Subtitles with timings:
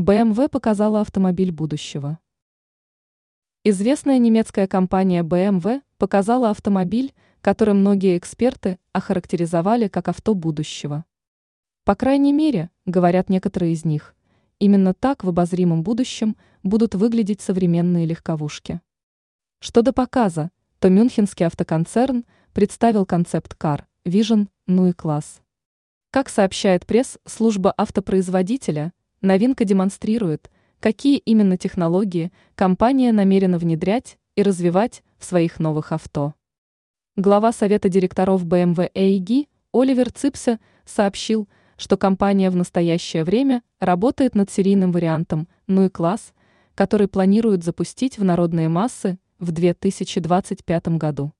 [0.00, 2.18] BMW показала автомобиль будущего.
[3.64, 11.04] Известная немецкая компания BMW показала автомобиль, который многие эксперты охарактеризовали как авто будущего.
[11.84, 14.14] По крайней мере, говорят некоторые из них,
[14.58, 18.80] именно так в обозримом будущем будут выглядеть современные легковушки.
[19.58, 22.24] Что до показа, то мюнхенский автоконцерн
[22.54, 25.42] представил концепт-кар Vision, ну и класс.
[26.10, 30.50] Как сообщает пресс-служба автопроизводителя, новинка демонстрирует,
[30.80, 36.34] какие именно технологии компания намерена внедрять и развивать в своих новых авто.
[37.16, 44.50] Глава совета директоров BMW AEG Оливер Ципсе сообщил, что компания в настоящее время работает над
[44.50, 46.32] серийным вариантом «Ну и класс»,
[46.74, 51.32] который планируют запустить в народные массы в 2025 году.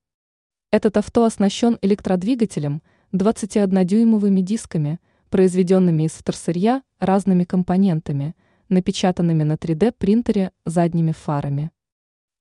[0.70, 8.34] Этот авто оснащен электродвигателем– 21-дюймовыми дисками, произведенными из вторсырья разными компонентами,
[8.68, 11.70] напечатанными на 3D-принтере задними фарами.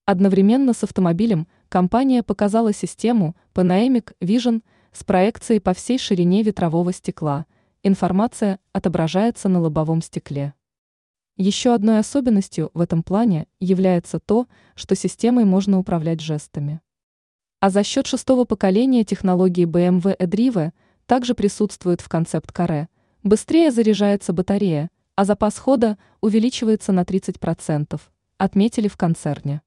[0.05, 7.45] Одновременно с автомобилем компания показала систему Panoramic Vision с проекцией по всей ширине ветрового стекла.
[7.83, 10.55] Информация отображается на лобовом стекле.
[11.37, 16.81] Еще одной особенностью в этом плане является то, что системой можно управлять жестами.
[17.61, 20.71] А за счет шестого поколения технологии BMW eDrive
[21.09, 22.87] также присутствует в концепт-каре.
[23.23, 27.99] Быстрее заряжается батарея, а запас хода увеличивается на 30%,
[28.37, 29.63] отметили в концерне.